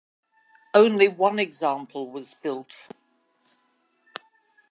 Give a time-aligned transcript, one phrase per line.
[0.73, 2.87] Only one example was built.